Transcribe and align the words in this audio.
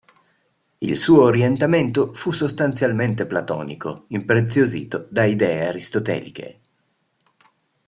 Il 0.79 0.97
suo 0.97 1.21
orientamento 1.21 2.11
fu 2.15 2.31
sostanzialmente 2.31 3.27
platonico, 3.27 4.05
impreziosito 4.07 5.05
da 5.11 5.25
idee 5.25 5.67
aristoteliche. 5.67 6.59